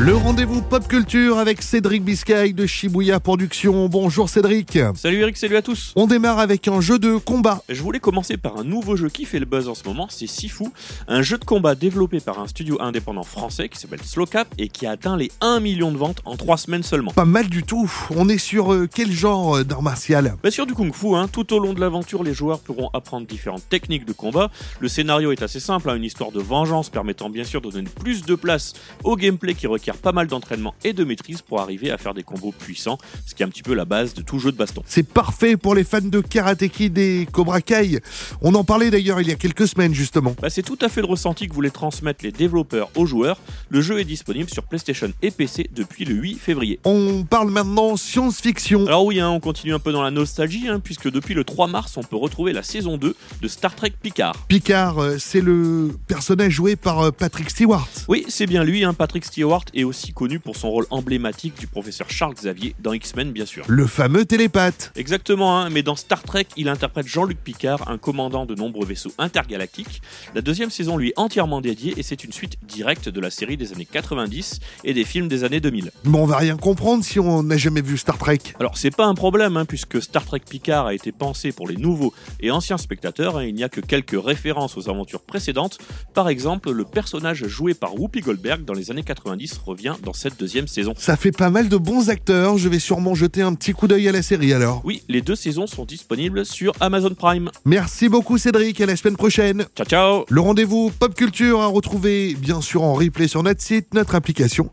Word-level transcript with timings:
Le 0.00 0.12
rendez-vous 0.16 0.60
pop 0.60 0.88
culture 0.88 1.38
avec 1.38 1.62
Cédric 1.62 2.02
Biscay 2.02 2.52
de 2.52 2.66
Shibuya 2.66 3.20
Productions. 3.20 3.88
Bonjour 3.88 4.28
Cédric. 4.28 4.76
Salut 4.96 5.20
Eric, 5.20 5.36
salut 5.36 5.54
à 5.54 5.62
tous. 5.62 5.92
On 5.94 6.08
démarre 6.08 6.40
avec 6.40 6.66
un 6.66 6.80
jeu 6.80 6.98
de 6.98 7.16
combat. 7.16 7.62
Je 7.68 7.80
voulais 7.80 8.00
commencer 8.00 8.36
par 8.36 8.58
un 8.58 8.64
nouveau 8.64 8.96
jeu 8.96 9.08
qui 9.08 9.24
fait 9.24 9.38
le 9.38 9.46
buzz 9.46 9.68
en 9.68 9.76
ce 9.76 9.84
moment, 9.84 10.08
c'est 10.10 10.26
Sifu, 10.26 10.64
un 11.06 11.22
jeu 11.22 11.38
de 11.38 11.44
combat 11.44 11.76
développé 11.76 12.18
par 12.18 12.40
un 12.40 12.48
studio 12.48 12.76
indépendant 12.80 13.22
français 13.22 13.68
qui 13.68 13.78
s'appelle 13.78 14.02
Slowcap 14.02 14.48
et 14.58 14.68
qui 14.68 14.84
a 14.84 14.90
atteint 14.90 15.16
les 15.16 15.30
1 15.40 15.60
million 15.60 15.92
de 15.92 15.96
ventes 15.96 16.22
en 16.24 16.36
3 16.36 16.56
semaines 16.56 16.82
seulement. 16.82 17.12
Pas 17.12 17.24
mal 17.24 17.48
du 17.48 17.62
tout. 17.62 17.88
On 18.16 18.28
est 18.28 18.38
sur 18.38 18.74
euh, 18.74 18.88
quel 18.92 19.12
genre 19.12 19.58
euh, 19.58 19.64
d'art 19.64 19.82
martial 19.82 20.34
Bah 20.42 20.50
sur 20.50 20.66
du 20.66 20.74
kung 20.74 20.92
fu, 20.92 21.14
hein. 21.14 21.28
tout 21.28 21.52
au 21.54 21.60
long 21.60 21.72
de 21.72 21.78
l'aventure, 21.78 22.24
les 22.24 22.34
joueurs 22.34 22.58
pourront 22.58 22.90
apprendre 22.94 23.28
différentes 23.28 23.68
techniques 23.68 24.06
de 24.06 24.12
combat. 24.12 24.50
Le 24.80 24.88
scénario 24.88 25.30
est 25.30 25.42
assez 25.42 25.60
simple, 25.60 25.88
hein. 25.88 25.94
une 25.94 26.04
histoire 26.04 26.32
de 26.32 26.40
vengeance 26.40 26.90
permettant 26.90 27.30
bien 27.30 27.44
sûr 27.44 27.60
de 27.60 27.70
donner 27.70 27.88
plus 28.02 28.22
de 28.22 28.34
place 28.34 28.72
au 29.04 29.14
gameplay 29.14 29.54
qui 29.54 29.68
requiert 29.68 29.83
pas 29.92 30.12
mal 30.12 30.26
d'entraînement 30.26 30.74
et 30.84 30.94
de 30.94 31.04
maîtrise 31.04 31.42
pour 31.42 31.60
arriver 31.60 31.90
à 31.90 31.98
faire 31.98 32.14
des 32.14 32.22
combos 32.22 32.52
puissants, 32.52 32.98
ce 33.26 33.34
qui 33.34 33.42
est 33.42 33.46
un 33.46 33.50
petit 33.50 33.62
peu 33.62 33.74
la 33.74 33.84
base 33.84 34.14
de 34.14 34.22
tout 34.22 34.38
jeu 34.38 34.52
de 34.52 34.56
baston. 34.56 34.82
C'est 34.86 35.06
parfait 35.06 35.56
pour 35.58 35.74
les 35.74 35.84
fans 35.84 36.00
de 36.00 36.20
Karate 36.20 36.66
Kid 36.68 36.96
et 36.96 37.28
Cobra 37.30 37.60
Kai. 37.60 38.00
On 38.40 38.54
en 38.54 38.64
parlait 38.64 38.90
d'ailleurs 38.90 39.20
il 39.20 39.28
y 39.28 39.32
a 39.32 39.36
quelques 39.36 39.68
semaines 39.68 39.92
justement. 39.92 40.34
Bah, 40.40 40.48
c'est 40.48 40.62
tout 40.62 40.78
à 40.80 40.88
fait 40.88 41.02
le 41.02 41.06
ressenti 41.06 41.46
que 41.48 41.52
voulaient 41.52 41.70
transmettre 41.70 42.24
les 42.24 42.32
développeurs 42.32 42.90
aux 42.96 43.06
joueurs. 43.06 43.38
Le 43.68 43.80
jeu 43.80 44.00
est 44.00 44.04
disponible 44.04 44.48
sur 44.48 44.62
PlayStation 44.62 45.12
et 45.22 45.30
PC 45.30 45.68
depuis 45.74 46.04
le 46.04 46.14
8 46.14 46.38
février. 46.38 46.80
On 46.84 47.24
parle 47.24 47.50
maintenant 47.50 47.96
science-fiction. 47.96 48.86
Alors 48.86 49.04
oui, 49.04 49.20
hein, 49.20 49.30
on 49.30 49.40
continue 49.40 49.74
un 49.74 49.78
peu 49.78 49.92
dans 49.92 50.02
la 50.02 50.10
nostalgie, 50.10 50.68
hein, 50.68 50.80
puisque 50.80 51.10
depuis 51.10 51.34
le 51.34 51.44
3 51.44 51.66
mars, 51.66 51.96
on 51.96 52.02
peut 52.02 52.16
retrouver 52.16 52.52
la 52.52 52.62
saison 52.62 52.96
2 52.96 53.14
de 53.42 53.48
Star 53.48 53.74
Trek 53.74 53.92
Picard. 54.00 54.34
Picard, 54.48 54.98
euh, 54.98 55.16
c'est 55.18 55.40
le 55.40 55.90
personnage 56.06 56.52
joué 56.52 56.76
par 56.76 57.00
euh, 57.00 57.10
Patrick 57.10 57.50
Stewart. 57.50 57.88
Oui, 58.08 58.24
c'est 58.28 58.46
bien 58.46 58.64
lui, 58.64 58.84
hein, 58.84 58.94
Patrick 58.94 59.24
Stewart 59.24 59.64
est 59.74 59.84
aussi 59.84 60.12
connu 60.12 60.40
pour 60.40 60.56
son 60.56 60.70
rôle 60.70 60.86
emblématique 60.90 61.58
du 61.58 61.66
professeur 61.66 62.10
Charles 62.10 62.34
Xavier 62.34 62.74
dans 62.80 62.92
X-Men, 62.92 63.32
bien 63.32 63.46
sûr. 63.46 63.64
Le 63.68 63.86
fameux 63.86 64.24
télépathe. 64.24 64.92
Exactement, 64.96 65.58
hein, 65.58 65.70
mais 65.70 65.82
dans 65.82 65.96
Star 65.96 66.22
Trek, 66.22 66.46
il 66.56 66.68
interprète 66.68 67.06
Jean-Luc 67.06 67.38
Picard, 67.38 67.88
un 67.88 67.98
commandant 67.98 68.46
de 68.46 68.54
nombreux 68.54 68.86
vaisseaux 68.86 69.12
intergalactiques. 69.18 70.02
La 70.34 70.40
deuxième 70.40 70.70
saison 70.70 70.96
lui 70.96 71.10
est 71.10 71.18
entièrement 71.18 71.60
dédiée 71.60 71.94
et 71.96 72.02
c'est 72.02 72.24
une 72.24 72.32
suite 72.32 72.56
directe 72.66 73.08
de 73.08 73.20
la 73.20 73.30
série 73.30 73.56
des 73.56 73.72
années 73.72 73.88
90 73.90 74.60
et 74.84 74.94
des 74.94 75.04
films 75.04 75.28
des 75.28 75.44
années 75.44 75.60
2000. 75.60 75.90
Mais 76.04 76.18
on 76.18 76.26
va 76.26 76.38
rien 76.38 76.56
comprendre 76.56 77.04
si 77.04 77.18
on 77.18 77.42
n'a 77.42 77.56
jamais 77.56 77.82
vu 77.82 77.96
Star 77.96 78.18
Trek. 78.18 78.38
Alors 78.60 78.76
c'est 78.76 78.94
pas 78.94 79.06
un 79.06 79.14
problème, 79.14 79.56
hein, 79.56 79.64
puisque 79.64 80.02
Star 80.02 80.24
Trek 80.24 80.42
Picard 80.48 80.86
a 80.86 80.94
été 80.94 81.12
pensé 81.12 81.52
pour 81.52 81.68
les 81.68 81.76
nouveaux 81.76 82.14
et 82.40 82.50
anciens 82.50 82.78
spectateurs, 82.78 83.38
hein, 83.38 83.44
il 83.44 83.54
n'y 83.54 83.64
a 83.64 83.68
que 83.68 83.80
quelques 83.80 84.22
références 84.22 84.76
aux 84.76 84.88
aventures 84.88 85.22
précédentes. 85.22 85.78
Par 86.12 86.28
exemple, 86.28 86.70
le 86.70 86.84
personnage 86.84 87.46
joué 87.46 87.74
par 87.74 87.98
Whoopi 87.98 88.20
Goldberg 88.20 88.64
dans 88.64 88.74
les 88.74 88.90
années 88.90 89.02
90 89.02 89.58
revient 89.64 89.94
dans 90.02 90.12
cette 90.12 90.38
deuxième 90.38 90.68
saison. 90.68 90.94
Ça 90.96 91.16
fait 91.16 91.32
pas 91.32 91.50
mal 91.50 91.68
de 91.68 91.76
bons 91.76 92.10
acteurs. 92.10 92.58
Je 92.58 92.68
vais 92.68 92.78
sûrement 92.78 93.14
jeter 93.14 93.42
un 93.42 93.54
petit 93.54 93.72
coup 93.72 93.86
d'œil 93.86 94.08
à 94.08 94.12
la 94.12 94.22
série 94.22 94.52
alors. 94.52 94.80
Oui, 94.84 95.02
les 95.08 95.22
deux 95.22 95.34
saisons 95.36 95.66
sont 95.66 95.84
disponibles 95.84 96.44
sur 96.44 96.72
Amazon 96.80 97.14
Prime. 97.14 97.50
Merci 97.64 98.08
beaucoup 98.08 98.38
Cédric. 98.38 98.80
À 98.80 98.86
la 98.86 98.96
semaine 98.96 99.16
prochaine. 99.16 99.66
Ciao 99.76 99.86
ciao 99.86 100.24
Le 100.28 100.40
rendez-vous 100.40 100.92
Pop 100.98 101.14
Culture 101.14 101.60
à 101.60 101.66
retrouver 101.66 102.34
bien 102.34 102.60
sûr 102.60 102.82
en 102.82 102.94
replay 102.94 103.28
sur 103.28 103.42
notre 103.42 103.62
site, 103.62 103.94
notre 103.94 104.14
application, 104.14 104.70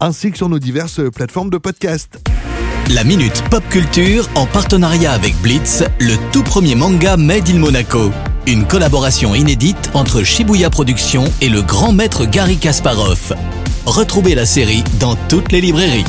ainsi 0.00 0.30
que 0.30 0.36
sur 0.36 0.48
nos 0.48 0.58
diverses 0.58 1.00
plateformes 1.14 1.50
de 1.50 1.58
podcast. 1.58 2.18
La 2.90 3.02
Minute 3.02 3.42
Pop 3.50 3.64
Culture 3.70 4.28
en 4.34 4.46
partenariat 4.46 5.12
avec 5.12 5.34
Blitz, 5.40 5.82
le 6.00 6.16
tout 6.32 6.42
premier 6.42 6.74
manga 6.74 7.16
Made 7.16 7.48
in 7.48 7.58
Monaco. 7.58 8.10
Une 8.46 8.66
collaboration 8.66 9.34
inédite 9.34 9.90
entre 9.94 10.22
Shibuya 10.22 10.68
Productions 10.68 11.24
et 11.40 11.48
le 11.48 11.62
grand 11.62 11.92
maître 11.92 12.26
Gary 12.26 12.58
Kasparov. 12.58 13.32
Retrouvez 13.86 14.34
la 14.34 14.46
série 14.46 14.82
dans 14.98 15.14
toutes 15.28 15.52
les 15.52 15.60
librairies. 15.60 16.04